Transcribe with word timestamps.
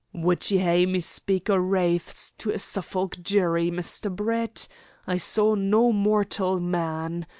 "Would 0.13 0.49
ye 0.49 0.57
hae 0.57 0.87
me 0.87 0.99
speak 0.99 1.47
o' 1.47 1.55
wraiths 1.57 2.31
to 2.39 2.49
a 2.49 2.57
Suffolk 2.57 3.21
jury, 3.21 3.69
Mr. 3.69 4.09
Brett? 4.11 4.67
I 5.05 5.17
saw 5.17 5.53
no 5.53 5.91
mortal 5.91 6.59
man. 6.59 7.27